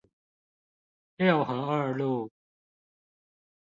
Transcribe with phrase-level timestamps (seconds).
[1.17, 2.31] 六合二路